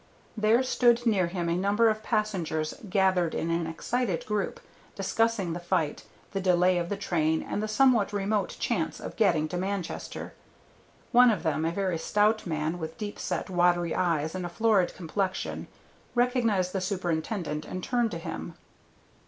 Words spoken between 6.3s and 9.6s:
the delay of the train, and the somewhat remote chance of getting to